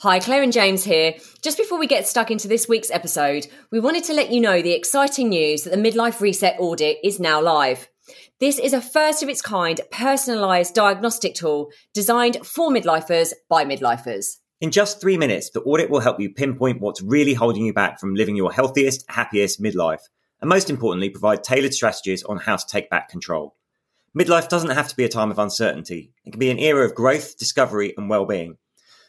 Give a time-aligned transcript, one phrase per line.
[0.00, 1.14] Hi, Claire and James here.
[1.40, 4.60] Just before we get stuck into this week's episode, we wanted to let you know
[4.60, 7.88] the exciting news that the Midlife Reset audit is now live.
[8.38, 14.36] This is a first of its kind personalised diagnostic tool designed for midlifers by midlifers.
[14.60, 17.98] In just three minutes, the audit will help you pinpoint what's really holding you back
[17.98, 20.02] from living your healthiest, happiest midlife,
[20.42, 23.56] and most importantly, provide tailored strategies on how to take back control.
[24.14, 26.12] Midlife doesn't have to be a time of uncertainty.
[26.26, 28.58] It can be an era of growth, discovery, and well-being.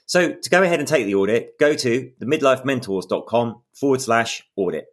[0.08, 4.86] So to go ahead and take the audit, go to themidlifementors.com forward slash audit.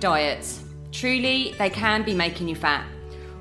[0.00, 0.62] Diets.
[0.92, 2.86] Truly, they can be making you fat.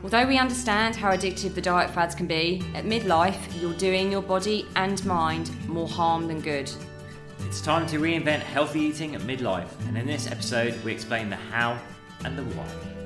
[0.03, 4.22] Although we understand how addictive the diet fads can be, at midlife, you're doing your
[4.22, 6.72] body and mind more harm than good.
[7.41, 11.36] It's time to reinvent healthy eating at midlife, and in this episode, we explain the
[11.36, 11.80] how
[12.23, 12.96] and the why.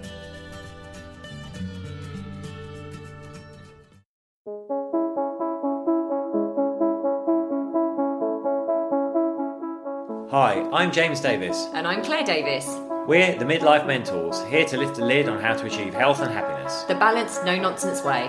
[10.82, 11.68] I'm James Davis.
[11.76, 12.66] And I'm Claire Davis.
[13.06, 16.34] We're the Midlife Mentors, here to lift the lid on how to achieve health and
[16.34, 16.86] happiness.
[16.86, 18.28] The balanced, no nonsense way.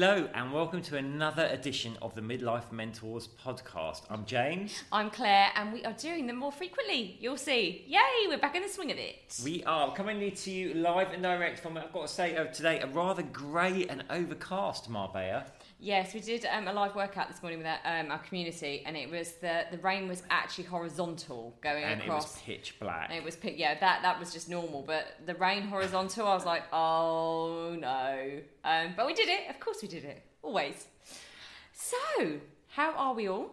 [0.00, 4.02] Hello, and welcome to another edition of the Midlife Mentors podcast.
[4.08, 4.84] I'm James.
[4.92, 7.16] I'm Claire, and we are doing them more frequently.
[7.18, 7.84] You'll see.
[7.88, 9.40] Yay, we're back in the swing of it.
[9.42, 12.78] We are coming to you live and direct from, I've got to say, uh, today,
[12.78, 15.46] a rather grey and overcast Marbella.
[15.80, 18.96] Yes, we did um, a live workout this morning with our, um, our community, and
[18.96, 22.24] it was the the rain was actually horizontal going And across.
[22.24, 23.10] it was pitch black.
[23.10, 26.34] And it was pi- yeah that that was just normal, but the rain horizontal, I
[26.34, 27.67] was like, oh.
[28.86, 29.48] Um, but we did it.
[29.50, 30.22] Of course, we did it.
[30.42, 30.86] Always.
[31.72, 33.50] So, how are we all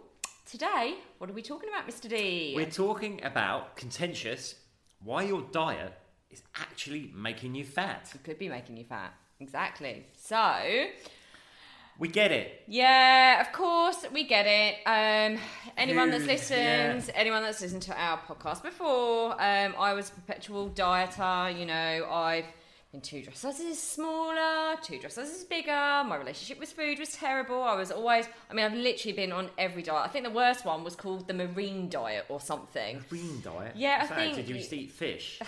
[0.50, 0.96] today?
[1.18, 2.10] What are we talking about, Mr.
[2.10, 2.54] D?
[2.56, 4.56] We're talking about contentious
[5.04, 5.94] why your diet
[6.30, 8.12] is actually making you fat.
[8.14, 9.14] It could be making you fat.
[9.40, 10.06] Exactly.
[10.18, 10.88] So,
[11.98, 12.64] We get it.
[12.68, 14.76] Yeah, of course, we get it.
[14.86, 15.40] Um,
[15.78, 20.70] anyone that's listened, anyone that's listened to our podcast before, um, I was a perpetual
[20.72, 21.58] dieter.
[21.58, 22.46] You know, I've
[22.96, 25.72] been two dress sizes smaller, two dress sizes bigger.
[26.06, 27.62] My relationship with food was terrible.
[27.62, 30.06] I was always, I mean, I've literally been on every diet.
[30.06, 33.04] I think the worst one was called the marine diet or something.
[33.12, 33.74] Marine diet.
[33.76, 35.42] Yeah, I What's think- Did you just eat fish?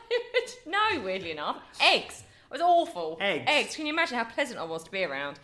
[0.66, 2.20] no, weirdly enough, eggs.
[2.20, 3.16] It was awful.
[3.20, 3.44] Eggs.
[3.46, 3.76] Eggs.
[3.76, 5.38] Can you imagine how pleasant I was to be around?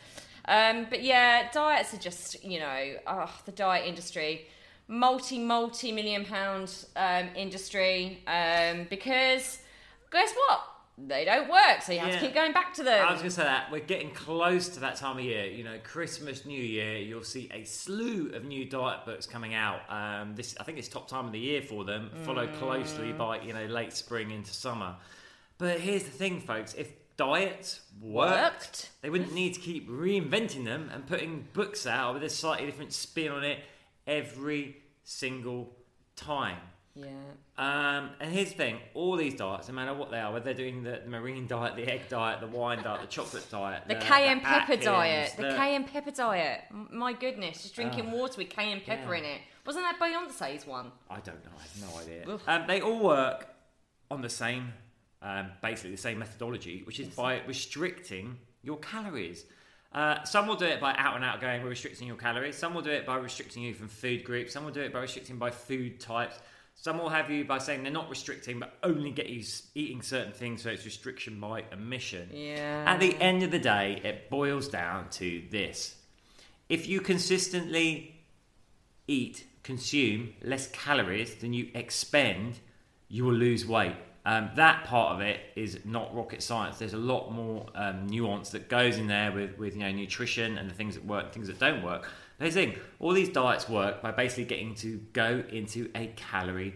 [0.46, 4.48] Um, but yeah, diets are just you know, oh, the diet industry,
[4.86, 8.22] multi multi million pound um, industry.
[8.26, 9.60] Um, because
[10.10, 10.77] guess what?
[11.06, 12.14] They don't work, so you have Yeah.
[12.18, 13.06] to keep going back to them.
[13.06, 15.44] I was going to say that we're getting close to that time of year.
[15.46, 16.96] You know, Christmas, New Year.
[16.98, 19.80] You'll see a slew of new diet books coming out.
[19.88, 23.40] Um, this, I think, it's top time of the year for them, followed closely by
[23.40, 24.96] you know late spring into summer.
[25.56, 28.90] But here's the thing, folks: if diets worked, Worked.
[29.02, 32.92] they wouldn't need to keep reinventing them and putting books out with a slightly different
[32.92, 33.60] spin on it
[34.06, 35.76] every single
[36.16, 36.58] time.
[36.94, 37.06] Yeah.
[37.56, 40.54] Um, and here's the thing: all these diets, no matter what they are, whether they're
[40.54, 43.96] doing the, the marine diet, the egg diet, the wine diet, the chocolate diet, The
[43.96, 45.34] cayenne pepper Atkins, diet.
[45.36, 46.62] The, the- cayenne pepper diet.
[46.90, 49.20] My goodness, just drinking water with cayenne pepper yeah.
[49.20, 49.40] in it.
[49.66, 50.90] Wasn't that Beyonce's one?
[51.10, 51.50] I don't know.
[51.58, 52.38] I have no idea.
[52.46, 53.48] Um, they all work
[54.10, 54.72] on the same,
[55.20, 59.44] um, basically the same methodology, which is by restricting your calories.
[59.92, 62.56] Uh, some will do it by out and out going, we're restricting your calories.
[62.56, 64.52] Some will do it by restricting you from food groups.
[64.52, 66.38] Some will do it by restricting by food types.
[66.80, 69.42] Some will have you by saying they're not restricting, but only get you
[69.74, 72.30] eating certain things, so it's restriction by omission.
[72.32, 72.84] Yeah.
[72.86, 75.96] At the end of the day, it boils down to this.
[76.68, 78.20] If you consistently
[79.08, 82.60] eat, consume less calories than you expend,
[83.08, 83.96] you will lose weight.
[84.24, 86.78] Um, that part of it is not rocket science.
[86.78, 90.58] There's a lot more um, nuance that goes in there with, with you know nutrition
[90.58, 92.08] and the things that work, things that don't work.
[92.38, 96.06] But here's the thing: all these diets work by basically getting to go into a
[96.16, 96.74] calorie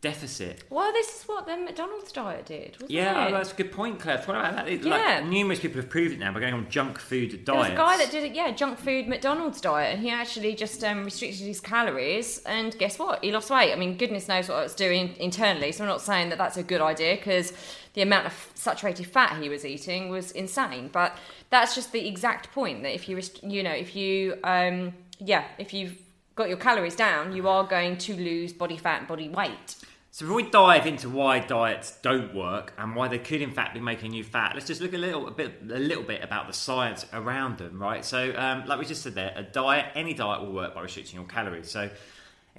[0.00, 0.62] deficit.
[0.70, 3.28] Well, this is what the McDonald's diet did, wasn't Yeah, it?
[3.30, 4.18] oh, that's a good point, Claire.
[4.18, 4.68] What about that?
[4.68, 5.16] It- Yeah.
[5.20, 7.44] Like, numerous people have proved it now by going on junk food diets.
[7.46, 10.54] There was a guy that did it, yeah, junk food McDonald's diet, and he actually
[10.54, 13.24] just um, restricted his calories, and guess what?
[13.24, 13.72] He lost weight.
[13.72, 15.72] I mean, goodness knows what it's doing internally.
[15.72, 17.52] So I'm not saying that that's a good idea because
[17.98, 20.88] the amount of saturated fat he was eating was insane.
[20.92, 21.18] But
[21.50, 25.74] that's just the exact point that if you, you know, if you, um, yeah, if
[25.74, 25.98] you've
[26.36, 29.74] got your calories down, you are going to lose body fat and body weight.
[30.12, 33.74] So before we dive into why diets don't work and why they could in fact
[33.74, 36.46] be making you fat, let's just look a little a bit a little bit about
[36.46, 38.04] the science around them, right?
[38.04, 41.18] So um, like we just said there, a diet, any diet will work by restricting
[41.18, 41.68] your calories.
[41.68, 41.90] So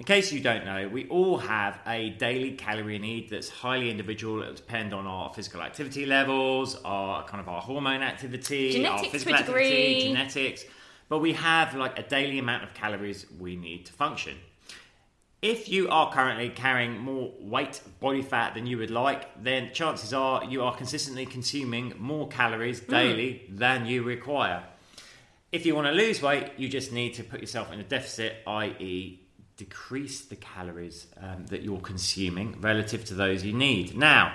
[0.00, 4.40] in case you don't know, we all have a daily calorie need that's highly individual.
[4.40, 9.10] It'll depend on our physical activity levels, our kind of our hormone activity, Genetics our
[9.10, 10.02] physical activity, degree.
[10.04, 10.64] genetics.
[11.10, 14.38] But we have like a daily amount of calories we need to function.
[15.42, 20.14] If you are currently carrying more weight, body fat than you would like, then chances
[20.14, 22.90] are you are consistently consuming more calories hmm.
[22.90, 24.62] daily than you require.
[25.52, 28.36] If you want to lose weight, you just need to put yourself in a deficit,
[28.46, 29.19] i.e.,
[29.60, 33.96] decrease the calories um, that you're consuming relative to those you need.
[33.96, 34.34] Now,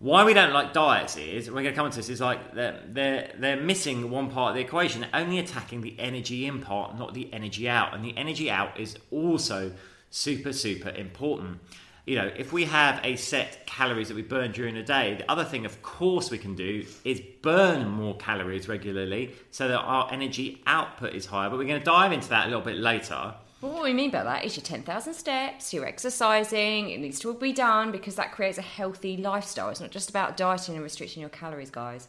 [0.00, 2.82] why we don't like diets is, we're going to come into this, is like they're,
[2.86, 5.06] they're, they're missing one part of the equation.
[5.14, 7.94] Only attacking the energy in part, not the energy out.
[7.94, 9.72] And the energy out is also
[10.10, 11.60] super, super important.
[12.04, 15.30] You know, if we have a set calories that we burn during the day, the
[15.30, 20.12] other thing, of course, we can do is burn more calories regularly so that our
[20.12, 21.48] energy output is higher.
[21.48, 23.34] But we're going to dive into that a little bit later.
[23.60, 27.28] Well, what we mean by that is your 10,000 steps, you're exercising, it needs to
[27.28, 29.68] all be done because that creates a healthy lifestyle.
[29.68, 32.08] It's not just about dieting and restricting your calories, guys.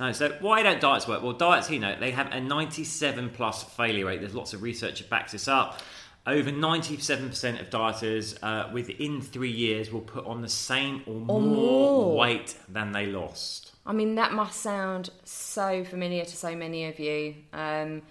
[0.00, 1.22] No, so why don't diets work?
[1.22, 4.20] Well, diets, you know, they have a 97 plus failure rate.
[4.20, 5.80] There's lots of research that backs this up.
[6.26, 11.40] Over 97% of dieters uh, within three years will put on the same or, more,
[11.40, 12.16] more.
[12.16, 13.72] weight than they lost.
[13.86, 17.36] I mean, that must sound so familiar to so many of you.
[17.52, 18.02] Um,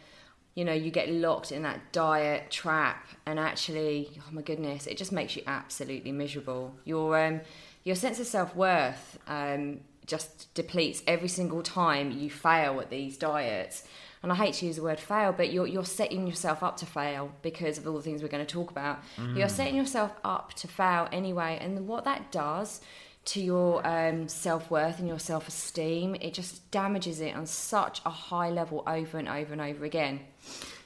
[0.59, 4.97] you know, you get locked in that diet trap, and actually, oh my goodness, it
[4.97, 6.75] just makes you absolutely miserable.
[6.83, 7.39] Your um,
[7.85, 13.15] your sense of self worth um, just depletes every single time you fail at these
[13.17, 13.85] diets.
[14.21, 16.85] And I hate to use the word fail, but you're you're setting yourself up to
[16.85, 19.00] fail because of all the things we're going to talk about.
[19.38, 22.81] You're setting yourself up to fail anyway, and what that does
[23.25, 28.01] to your um, self worth and your self esteem, it just damages it on such
[28.05, 30.19] a high level over and over and over again.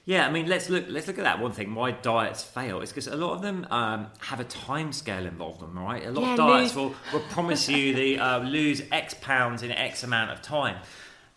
[0.06, 0.86] Yeah, I mean, let's look.
[0.89, 1.74] Let's look at that one thing.
[1.75, 2.81] Why diets fail?
[2.81, 6.06] It's because a lot of them um, have a time scale involved in them, right?
[6.06, 9.63] A lot Yeah, of diets lose- will, will promise you the uh, lose X pounds
[9.63, 10.75] in X amount of time.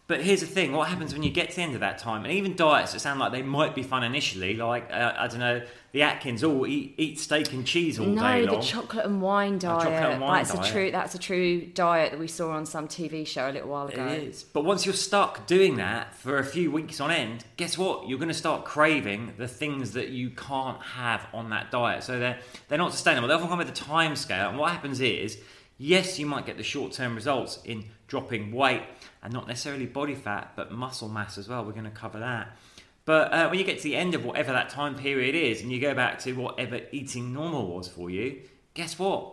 [0.09, 2.25] But here's the thing: what happens when you get to the end of that time?
[2.25, 5.41] And even diets that sound like they might be fun initially, like uh, I don't
[5.41, 8.45] know, the Atkins, all eat, eat steak and cheese all day long.
[8.45, 9.83] No, the chocolate and wine diet.
[9.83, 10.69] chocolate and wine that's diet.
[10.69, 10.91] a true.
[10.93, 14.07] That's a true diet that we saw on some TV show a little while ago.
[14.07, 14.45] It is.
[14.45, 18.09] But once you're stuck doing that for a few weeks on end, guess what?
[18.09, 22.05] You're going to start craving the things that you can't have on that diet.
[22.05, 22.39] So they're
[22.69, 23.27] they're not sustainable.
[23.27, 24.51] They often come with a time scale.
[24.51, 25.39] And what happens is,
[25.79, 28.83] yes, you might get the short term results in dropping weight
[29.27, 31.65] and not necessarily body fat, but muscle mass as well.
[31.65, 32.57] We're going to cover that.
[33.05, 35.73] But uh, when you get to the end of whatever that time period is, and
[35.73, 38.43] you go back to whatever eating normal was for you,
[38.75, 39.33] guess what?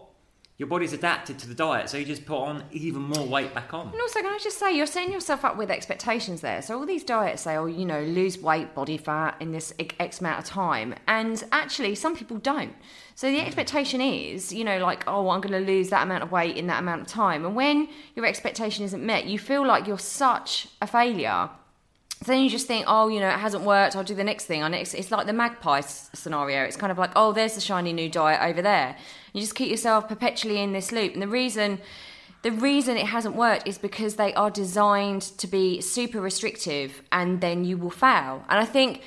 [0.57, 3.71] Your body's adapted to the diet, so you just put on even more weight back
[3.71, 3.89] on.
[3.89, 6.63] And also, can I just say, you're setting yourself up with expectations there.
[6.63, 9.95] So all these diets say, oh, you know, lose weight, body fat in this X-
[9.99, 12.73] X amount of time, and actually, some people don't.
[13.15, 16.31] So the expectation is, you know, like, oh, I'm going to lose that amount of
[16.31, 19.87] weight in that amount of time, and when your expectation isn't met, you feel like
[19.87, 21.49] you're such a failure.
[22.21, 23.97] So then you just think, oh, you know, it hasn't worked.
[23.97, 24.61] I'll do the next thing.
[24.61, 26.63] It's like the magpie scenario.
[26.63, 28.95] It's kind of like, oh, there's the shiny new diet over there.
[29.33, 31.11] You just keep yourself perpetually in this loop.
[31.13, 31.79] And the reason,
[32.41, 37.41] the reason it hasn't worked is because they are designed to be super restrictive, and
[37.41, 38.45] then you will fail.
[38.47, 39.01] And I think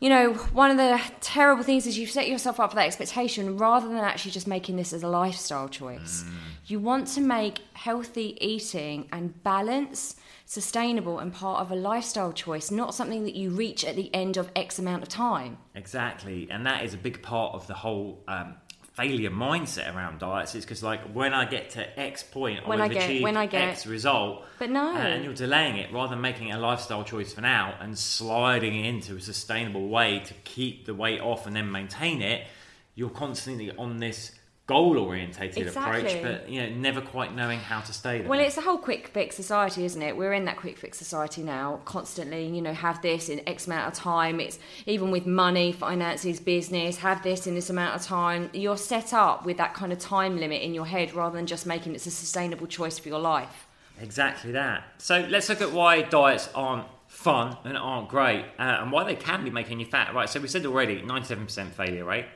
[0.00, 3.56] you know, one of the terrible things is you set yourself up for that expectation
[3.56, 6.24] rather than actually just making this as a lifestyle choice.
[6.66, 12.70] You want to make healthy eating and balance sustainable and part of a lifestyle choice,
[12.70, 15.58] not something that you reach at the end of X amount of time.
[15.74, 18.54] Exactly, and that is a big part of the whole um,
[18.96, 20.54] failure mindset around diets.
[20.54, 23.36] Is because like when I get to X point, When I've I get- achieved when
[23.36, 24.44] I get- X result.
[24.58, 24.94] But no.
[24.94, 27.96] uh, and you're delaying it rather than making it a lifestyle choice for now and
[27.98, 32.46] sliding it into a sustainable way to keep the weight off and then maintain it.
[32.94, 34.32] You're constantly on this
[34.66, 36.00] goal orientated Exactly.
[36.00, 38.28] approach, but you know, never quite knowing how to stay there.
[38.28, 40.16] Well, it's a whole quick fix society, isn't it?
[40.16, 43.86] We're in that quick fix society now, constantly, you know, have this in X amount
[43.86, 44.40] of time.
[44.40, 48.50] It's even with money, finances, business, have this in this amount of time.
[48.52, 51.64] You're set up with that kind of time limit in your head rather than just
[51.64, 53.68] making it a sustainable choice for your life.
[54.00, 54.82] Exactly that.
[54.98, 59.14] So let's look at why diets aren't fun and aren't great, uh, and why they
[59.14, 60.12] can be making you fat.
[60.12, 60.28] Right.
[60.28, 62.26] So we said already, ninety-seven percent failure rate.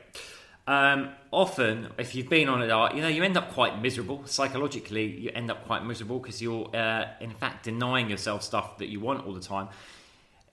[0.67, 4.21] Um, often, if you've been on a diet, you know you end up quite miserable
[4.25, 5.05] psychologically.
[5.05, 8.99] You end up quite miserable because you're, uh, in fact, denying yourself stuff that you
[8.99, 9.69] want all the time.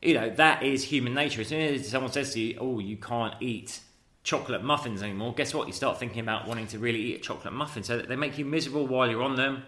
[0.01, 1.43] You know that is human nature.
[1.43, 3.81] As soon as someone says to you, "Oh, you can't eat."
[4.25, 5.67] chocolate muffins anymore, guess what?
[5.67, 7.83] You start thinking about wanting to really eat a chocolate muffin.
[7.83, 9.63] So that they make you miserable while you're on them,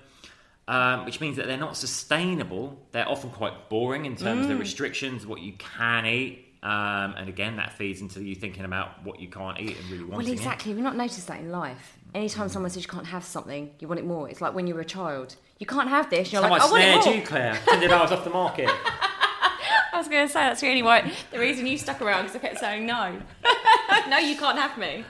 [0.69, 2.79] um, which means that they're not sustainable.
[2.93, 6.50] They're often quite boring in terms of the restrictions, what you can eat.
[6.63, 10.05] Um, and again, that feeds into you thinking about what you can't eat and really
[10.05, 10.31] wanting it.
[10.31, 10.73] Well, exactly.
[10.73, 11.97] We've you not noticed that in life?
[12.15, 14.29] Anytime someone says you can't have something, you want it more.
[14.29, 15.37] It's like when you were a child.
[15.59, 16.29] You can't have this.
[16.29, 16.33] it.
[16.33, 17.15] You're How like, I I want it snared more.
[17.15, 17.59] you, Claire.
[17.69, 18.69] I was off the market.
[19.93, 22.39] I was going to say that's really why the reason you stuck around because I
[22.41, 23.21] kept saying no.
[24.09, 25.05] no, you can't have me.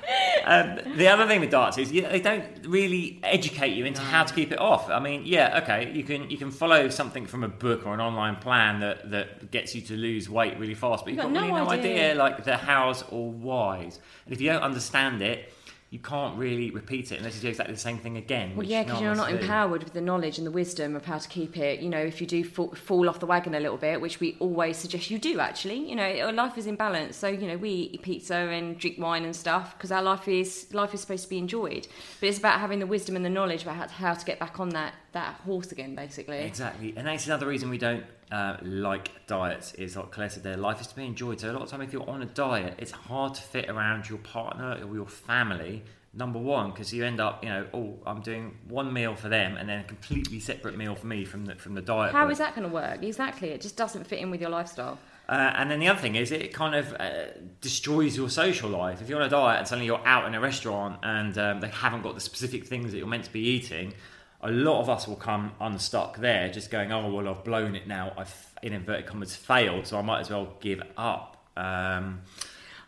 [0.44, 4.24] Um, the other thing with darts is you, they don't really educate you into how
[4.24, 4.88] to keep it off.
[4.90, 8.00] I mean, yeah, okay, you can you can follow something from a book or an
[8.00, 11.34] online plan that, that gets you to lose weight really fast, but you've You've got,
[11.34, 12.10] got really no no idea.
[12.10, 12.14] idea.
[12.14, 13.98] like the hows or whys.
[14.24, 15.52] And if you don't understand it,
[15.90, 18.54] you can't really repeat it unless you do exactly the same thing again.
[18.54, 19.38] Well, yeah, because you're not do.
[19.38, 21.80] empowered with the knowledge and the wisdom of how to keep it.
[21.80, 24.36] You know, if you do fall, fall off the wagon a little bit, which we
[24.38, 25.88] always suggest you do, actually.
[25.90, 28.98] You know, our life is in balance, so you know we eat pizza and drink
[29.00, 31.88] wine and stuff because our life is life is supposed to be enjoyed.
[32.20, 34.38] But it's about having the wisdom and the knowledge about how to, how to get
[34.38, 36.38] back on that that horse again, basically.
[36.38, 39.74] Exactly, and that's another reason we don't uh, like diets.
[39.74, 41.40] Is like Claire said, their life is to be enjoyed.
[41.40, 44.08] So a lot of time, if you're on a diet, it's hard to fit around
[44.08, 45.82] your partner or your family.
[46.12, 49.56] Number one, because you end up, you know, oh, I'm doing one meal for them
[49.56, 52.12] and then a completely separate meal for me from the from the diet.
[52.12, 53.04] How is that going to work?
[53.04, 54.98] Exactly, it just doesn't fit in with your lifestyle.
[55.28, 57.26] Uh, and then the other thing is, it kind of uh,
[57.60, 59.00] destroys your social life.
[59.00, 61.68] If you're on a diet and suddenly you're out in a restaurant and um, they
[61.68, 63.94] haven't got the specific things that you're meant to be eating,
[64.42, 67.86] a lot of us will come unstuck there, just going, "Oh well, I've blown it
[67.86, 68.12] now.
[68.16, 72.22] I've in inverted commas failed, so I might as well give up." Um,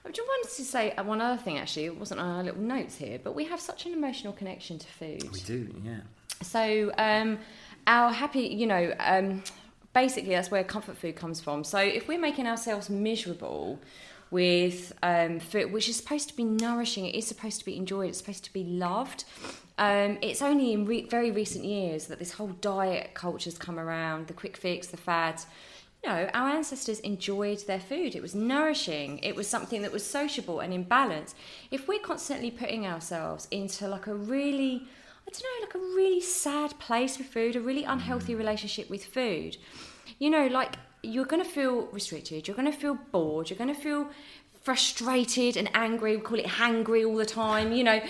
[0.04, 1.58] I just wanted to say one other thing.
[1.58, 4.78] Actually, it wasn't on our little notes here, but we have such an emotional connection
[4.78, 5.30] to food.
[5.32, 6.00] we do, yeah.
[6.42, 7.38] So um,
[7.86, 9.44] our happy, you know, um,
[9.92, 11.64] basically that's where comfort food comes from.
[11.64, 13.78] So if we're making ourselves miserable
[14.30, 18.08] with um, food, which is supposed to be nourishing, it is supposed to be enjoyed,
[18.08, 19.24] it's supposed to be loved.
[19.78, 24.26] Um, it's only in re- very recent years that this whole diet culture's come around,
[24.26, 25.46] the quick fix, the fads.
[26.02, 28.14] You know, our ancestors enjoyed their food.
[28.14, 29.18] It was nourishing.
[29.18, 31.34] It was something that was sociable and in balance.
[31.70, 34.86] If we're constantly putting ourselves into like a really
[35.26, 39.04] I don't know, like a really sad place with food, a really unhealthy relationship with
[39.04, 39.56] food.
[40.18, 43.74] You know, like you're going to feel restricted, you're going to feel bored, you're going
[43.74, 44.08] to feel
[44.62, 46.16] frustrated and angry.
[46.16, 48.00] We call it hangry all the time, you know,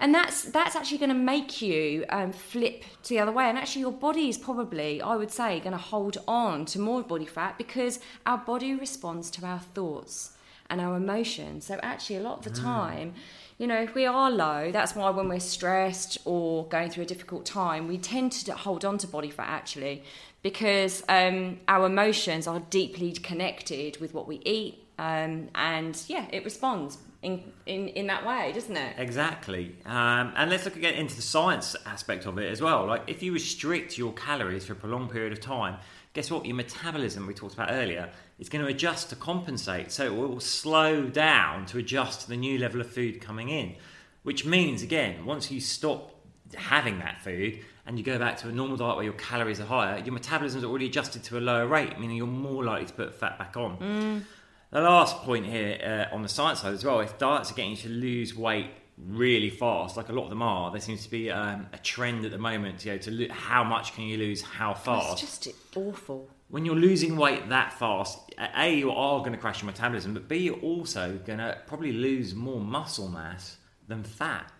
[0.00, 3.44] and that's that's actually going to make you um, flip to the other way.
[3.44, 7.02] And actually, your body is probably, I would say, going to hold on to more
[7.02, 10.32] body fat because our body responds to our thoughts
[10.70, 11.66] and our emotions.
[11.66, 13.14] So actually, a lot of the time,
[13.58, 17.06] you know, if we are low, that's why when we're stressed or going through a
[17.06, 20.02] difficult time, we tend to hold on to body fat actually,
[20.42, 26.44] because um, our emotions are deeply connected with what we eat, um, and yeah, it
[26.44, 28.94] responds in, in in that way, doesn't it?
[28.98, 29.76] Exactly.
[29.84, 32.86] Um, and let's look again into the science aspect of it as well.
[32.86, 35.76] Like, if you restrict your calories for a prolonged period of time,
[36.14, 36.46] guess what?
[36.46, 39.92] Your metabolism, we talked about earlier, is going to adjust to compensate.
[39.92, 43.76] So it will slow down to adjust to the new level of food coming in.
[44.22, 46.14] Which means, again, once you stop
[46.54, 49.64] having that food and you go back to a normal diet where your calories are
[49.66, 53.14] higher, your metabolism's already adjusted to a lower rate, meaning you're more likely to put
[53.14, 54.24] fat back on.
[54.70, 57.72] The last point here uh, on the science side as well, if diets are getting
[57.72, 61.10] you to lose weight really fast, like a lot of them are, there seems to
[61.10, 64.16] be um, a trend at the moment, you know, to lo- how much can you
[64.16, 65.22] lose, how fast.
[65.22, 66.28] It's just awful.
[66.48, 68.18] When you're losing weight that fast,
[68.56, 71.92] A, you are going to crash your metabolism, but B, you're also going to probably
[71.92, 73.56] lose more muscle mass
[73.88, 74.52] than fat.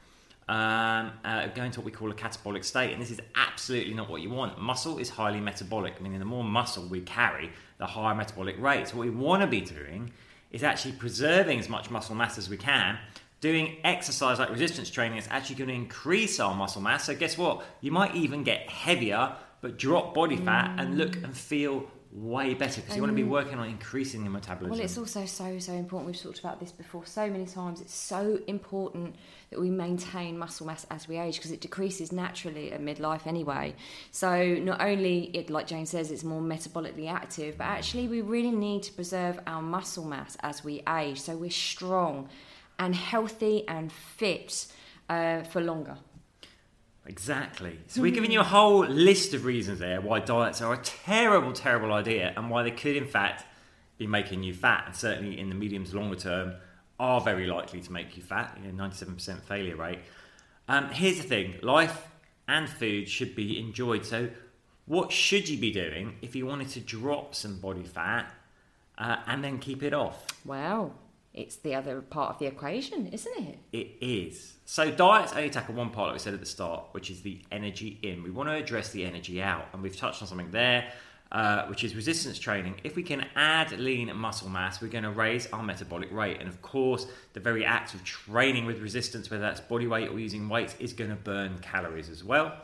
[0.50, 4.11] Um, uh, going to what we call a catabolic state, and this is absolutely not
[4.11, 4.61] what you want.
[4.61, 8.88] Muscle is highly metabolic, meaning the more muscle we carry, the higher metabolic rate.
[8.88, 10.11] So, what we want to be doing
[10.50, 12.99] is actually preserving as much muscle mass as we can.
[13.40, 17.04] Doing exercise like resistance training is actually going to increase our muscle mass.
[17.04, 17.64] So, guess what?
[17.80, 22.81] You might even get heavier, but drop body fat and look and feel way better
[22.81, 24.71] because you want to be working on increasing your metabolism.
[24.71, 26.11] Well, it's also so so important.
[26.11, 27.81] We've talked about this before so many times.
[27.81, 29.14] It's so important
[29.50, 33.76] that we maintain muscle mass as we age because it decreases naturally at midlife anyway.
[34.11, 38.50] So not only it, like James says, it's more metabolically active, but actually we really
[38.50, 42.29] need to preserve our muscle mass as we age, so we're strong
[42.79, 44.67] and healthy and fit
[45.09, 45.97] uh, for longer.
[47.07, 47.78] Exactly.
[47.88, 51.52] So we're giving you a whole list of reasons there why diets are a terrible,
[51.52, 53.45] terrible idea and why they could, in fact,
[53.99, 54.85] be making you fat.
[54.87, 56.54] And certainly in the medium to longer term,
[57.00, 58.57] are very likely to make you fat.
[58.62, 60.00] You know, 97% failure rate.
[60.69, 62.07] Um, here's the thing: life
[62.47, 64.04] and food should be enjoyed.
[64.04, 64.28] So,
[64.87, 68.33] what should you be doing if you wanted to drop some body fat
[68.99, 70.26] uh, and then keep it off?
[70.45, 70.92] Wow,
[71.32, 73.58] it's the other part of the equation, isn't it?
[73.72, 74.54] It is.
[74.64, 77.40] So diets only tackle one part, like we said at the start, which is the
[77.52, 78.22] energy in.
[78.22, 80.92] We want to address the energy out, and we've touched on something there,
[81.30, 82.80] uh, which is resistance training.
[82.82, 86.49] If we can add lean muscle mass, we're going to raise our metabolic rate, and
[86.49, 90.49] of course, the very act of training with resistance, whether that's body weight or using
[90.49, 92.56] weights, is going to burn calories as well.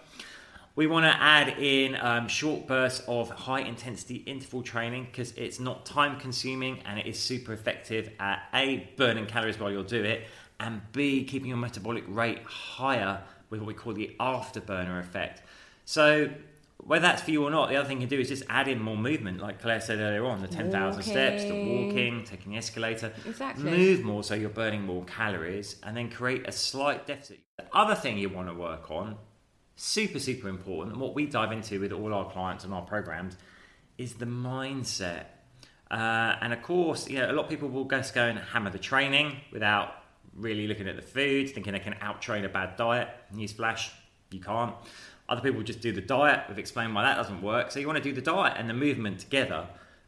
[0.77, 5.59] We want to add in um, short bursts of high intensity interval training because it's
[5.59, 10.05] not time consuming and it is super effective at A, burning calories while you'll do
[10.05, 10.27] it,
[10.61, 15.41] and B, keeping your metabolic rate higher with what we call the afterburner effect.
[15.87, 16.29] So,
[16.77, 18.69] whether that's for you or not, the other thing you can do is just add
[18.69, 21.87] in more movement, like Claire said earlier on the 10,000 steps, the Walking.
[21.87, 23.15] walking, taking the escalator.
[23.25, 23.71] Exactly.
[23.71, 27.41] Move more so you're burning more calories and then create a slight deficit.
[27.57, 29.17] The other thing you want to work on
[29.77, 33.37] super, super important, and what we dive into with all our clients and our programs
[33.99, 35.27] is the mindset.
[35.91, 38.71] Uh, and of course, you know, a lot of people will just go and hammer
[38.71, 39.95] the training without
[40.35, 43.09] really looking at the food, thinking they can out train a bad diet.
[43.35, 43.91] Newsflash,
[44.31, 44.75] you can't.
[45.29, 46.45] Other people just do the diet.
[46.49, 47.71] We've explained why that doesn't work.
[47.71, 49.67] So you want to do the diet and the movement together.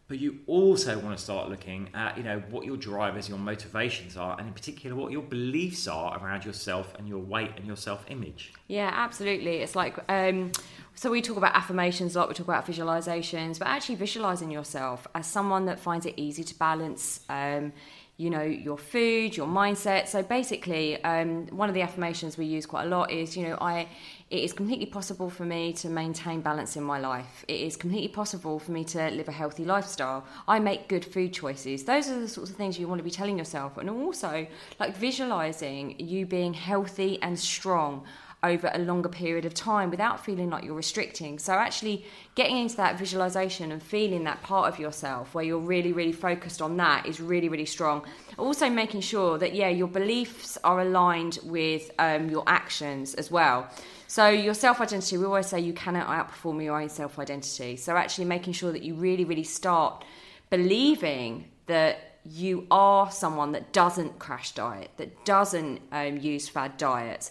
[0.08, 4.16] But you also want to start looking at, you know, what your drivers, your motivations
[4.16, 7.76] are, and in particular what your beliefs are around yourself and your weight and your
[7.76, 8.54] self-image.
[8.68, 9.56] Yeah, absolutely.
[9.58, 10.52] It's like, um,
[10.94, 15.06] so we talk about affirmations a lot, we talk about visualizations, but actually visualizing yourself
[15.14, 17.74] as someone that finds it easy to balance, um,
[18.16, 20.08] you know, your food, your mindset.
[20.08, 23.58] So basically, um, one of the affirmations we use quite a lot is, you know,
[23.60, 23.88] I,
[24.30, 27.46] it is completely possible for me to maintain balance in my life.
[27.48, 30.26] It is completely possible for me to live a healthy lifestyle.
[30.46, 31.84] I make good food choices.
[31.84, 33.78] Those are the sorts of things you want to be telling yourself.
[33.78, 34.46] And also,
[34.78, 38.04] like visualizing you being healthy and strong
[38.42, 41.38] over a longer period of time without feeling like you're restricting.
[41.38, 42.04] So, actually,
[42.34, 46.60] getting into that visualization and feeling that part of yourself where you're really, really focused
[46.60, 48.04] on that is really, really strong.
[48.36, 53.68] Also, making sure that, yeah, your beliefs are aligned with um, your actions as well.
[54.10, 57.76] So, your self identity, we always say you cannot outperform your own self identity.
[57.76, 60.02] So, actually, making sure that you really, really start
[60.48, 67.30] believing that you are someone that doesn't crash diet, that doesn't um, use fad diets,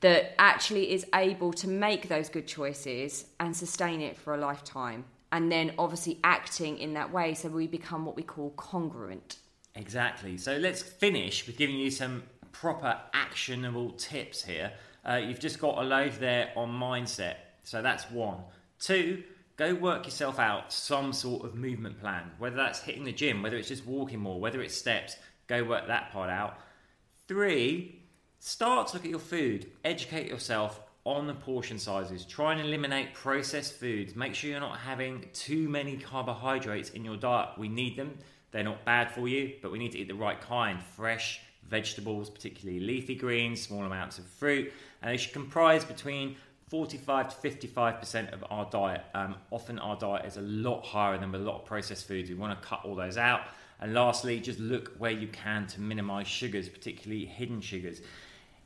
[0.00, 5.04] that actually is able to make those good choices and sustain it for a lifetime.
[5.30, 9.36] And then obviously acting in that way so we become what we call congruent.
[9.74, 10.38] Exactly.
[10.38, 14.72] So let's finish with giving you some proper actionable tips here.
[15.08, 17.36] Uh, you've just got a load there on mindset.
[17.62, 18.38] So that's one.
[18.78, 19.22] Two,
[19.56, 23.56] go work yourself out some sort of movement plan, whether that's hitting the gym, whether
[23.56, 26.58] it's just walking more, whether it's steps, go work that part out.
[27.28, 28.02] Three,
[28.38, 33.12] start to look at your food, educate yourself on the portion sizes, try and eliminate
[33.12, 37.50] processed foods, make sure you're not having too many carbohydrates in your diet.
[37.58, 38.18] We need them,
[38.52, 42.30] they're not bad for you, but we need to eat the right kind fresh vegetables,
[42.30, 44.72] particularly leafy greens, small amounts of fruit,
[45.04, 46.36] and they should comprise between
[46.68, 49.02] 45 to 55% of our diet.
[49.14, 52.30] Um, often our diet is a lot higher than with a lot of processed foods.
[52.30, 53.42] We want to cut all those out.
[53.80, 58.00] And lastly, just look where you can to minimize sugars, particularly hidden sugars.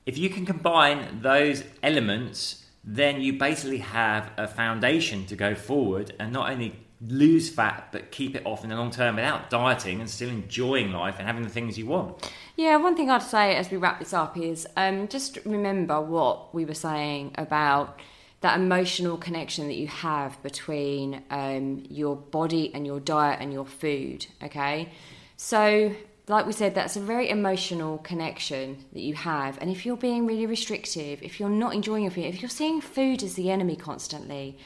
[0.07, 6.14] If you can combine those elements, then you basically have a foundation to go forward
[6.20, 10.00] and not only lose fat but keep it off in the long term without dieting
[10.00, 12.30] and still enjoying life and having the things you want.
[12.56, 16.52] Yeah, one thing I'd say as we wrap this up is um, just remember what
[16.54, 18.00] we were saying about
[18.40, 23.66] that emotional connection that you have between um, your body and your diet and your
[23.66, 24.26] food.
[24.42, 24.90] Okay,
[25.37, 25.94] so
[26.28, 29.56] like we said, that's a very emotional connection that you have.
[29.61, 32.80] And if you're being really restrictive, if you're not enjoying your food, if you're seeing
[32.80, 34.58] food as the enemy constantly,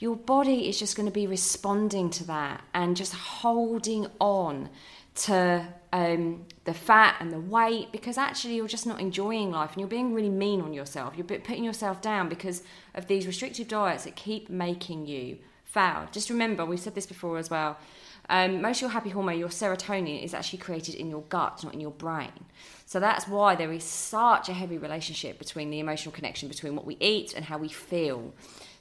[0.00, 4.70] your body is just going to be responding to that and just holding on
[5.14, 9.80] to um, the fat and the weight because actually you're just not enjoying life and
[9.80, 11.14] you're being really mean on yourself.
[11.16, 12.62] You're putting yourself down because
[12.94, 16.08] of these restrictive diets that keep making you foul.
[16.10, 17.76] Just remember, we've said this before as well.
[18.30, 21.74] Um, most of your happy hormone, your serotonin, is actually created in your gut, not
[21.74, 22.32] in your brain.
[22.86, 26.86] So that's why there is such a heavy relationship between the emotional connection between what
[26.86, 28.32] we eat and how we feel.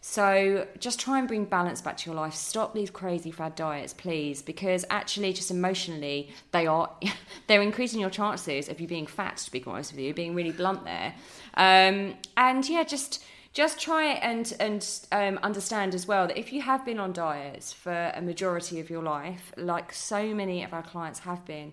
[0.10, 2.34] So just try and bring balance back to your life.
[2.34, 6.90] Stop these crazy fad diets, please, because actually, just emotionally, they are
[7.48, 9.38] they're increasing your chances of you being fat.
[9.38, 11.14] To be honest with you, being really blunt there,
[11.54, 16.64] um, and yeah, just just try and and um, understand as well that if you
[16.64, 20.82] have been on diets for a majority of your life, like so many of our
[20.82, 21.72] clients have been,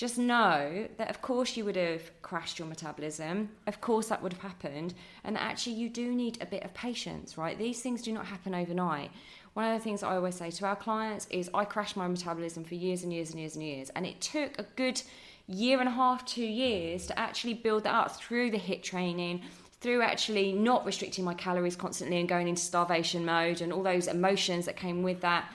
[0.00, 3.50] just know that of course you would have crashed your metabolism.
[3.66, 4.94] Of course that would have happened.
[5.24, 7.58] And actually you do need a bit of patience right?
[7.58, 9.10] These things do not happen overnight.
[9.52, 12.64] One of the things i always say to our clients is i crashed my metabolism
[12.64, 13.90] for years and years and years and years.
[13.90, 15.02] And it took a good
[15.46, 19.42] year and a half two years to actually build that up through the HIIT training
[19.82, 24.06] through actually not restricting my calories constantly and going into starvation mode and all those
[24.06, 25.52] emotions that came with that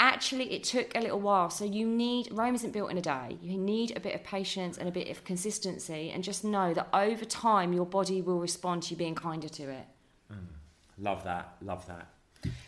[0.00, 1.50] actually it took a little while.
[1.50, 3.38] So you need rome isn't built in a day.
[3.42, 6.88] You need a bit of patience and a bit of consistency and just know that
[6.92, 9.86] over time your body will respond to you being kinder to it.
[10.32, 10.46] Mm,
[10.98, 11.56] love that.
[11.62, 12.06] Love that.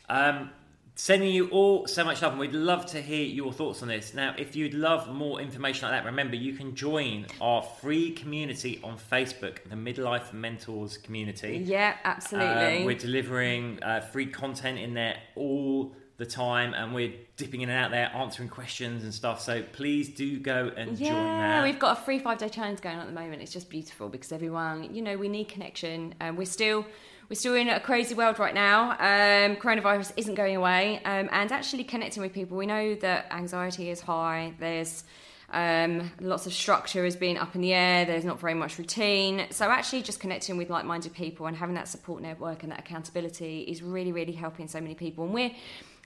[0.09, 0.51] Um,
[0.97, 4.13] sending you all so much love and we'd love to hear your thoughts on this.
[4.13, 8.81] Now if you'd love more information like that remember you can join our free community
[8.85, 11.63] on facebook the midlife mentors community.
[11.65, 12.79] Yeah absolutely.
[12.79, 17.71] Um, we're delivering uh, free content in there all the time and we're dipping in
[17.71, 21.65] and out there answering questions and stuff so please do go and yeah, join that
[21.65, 24.11] we've got a free five day challenge going on at the moment it's just beautiful
[24.11, 26.85] because everyone you know we need connection and we're still
[27.31, 31.51] we're still in a crazy world right now um, coronavirus isn't going away um, and
[31.53, 35.05] actually connecting with people we know that anxiety is high there's
[35.53, 38.05] um, lots of structure is being up in the air.
[38.05, 39.47] There's not very much routine.
[39.51, 43.63] So actually, just connecting with like-minded people and having that support network and that accountability
[43.63, 45.25] is really, really helping so many people.
[45.25, 45.51] And we're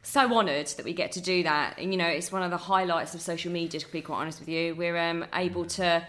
[0.05, 1.79] so honoured that we get to do that.
[1.79, 3.81] And, you know, it's one of the highlights of social media.
[3.81, 6.07] To be quite honest with you, we're um, able to.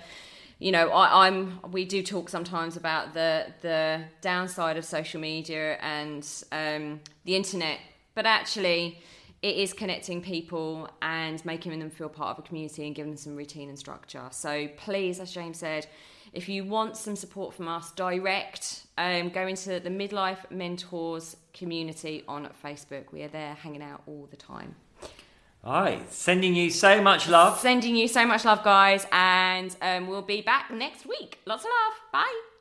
[0.58, 5.78] You know, I, am We do talk sometimes about the the downside of social media
[5.82, 7.80] and um, the internet,
[8.14, 9.02] but actually,
[9.42, 13.18] it is connecting people and making them feel part of a community and giving them
[13.18, 14.24] some routine and structure.
[14.32, 15.88] So please, as James said,
[16.34, 22.24] if you want some support from us, direct, um, go into the Midlife Mentors community
[22.28, 23.12] on Facebook.
[23.12, 24.76] We are there hanging out all the time.
[25.64, 27.58] All right, sending you so much love.
[27.60, 31.40] Sending you so much love, guys, and um, we'll be back next week.
[31.48, 31.94] Lots of love.
[32.14, 32.55] Bye.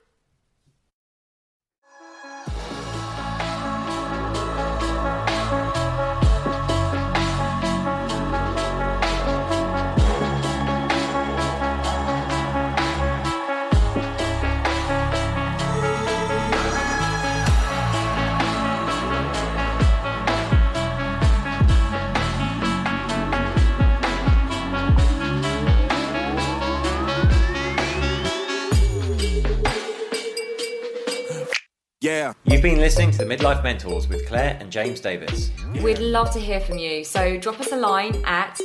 [32.04, 32.34] Yeah.
[32.44, 35.50] You've been listening to the Midlife Mentors with Claire and James Davis.
[35.82, 37.02] We'd love to hear from you.
[37.02, 38.60] So drop us a line at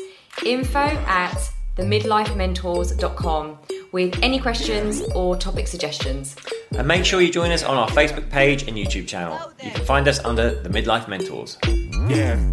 [0.46, 3.58] info at themidlifementors.com
[3.94, 6.36] with any questions or topic suggestions.
[6.72, 9.40] And make sure you join us on our Facebook page and YouTube channel.
[9.64, 11.58] You can find us under the Midlife Mentors.
[12.10, 12.44] Yeah.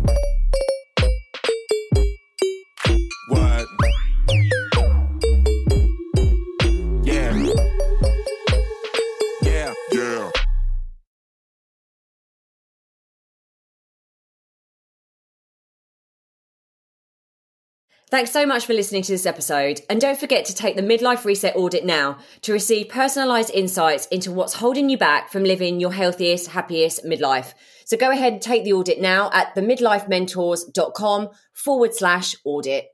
[18.09, 19.81] Thanks so much for listening to this episode.
[19.91, 24.31] And don't forget to take the Midlife Reset audit now to receive personalised insights into
[24.31, 27.55] what's holding you back from living your healthiest, happiest midlife.
[27.85, 32.91] So go ahead and take the audit now at themidlifementors.com forward slash audit.